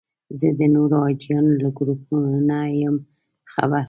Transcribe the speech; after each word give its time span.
زه 0.39 0.47
د 0.59 0.61
نورو 0.75 0.95
حاجیانو 1.05 1.53
له 1.61 1.69
ګروپونو 1.77 2.35
نه 2.49 2.59
یم 2.81 2.95
خبر. 3.53 3.79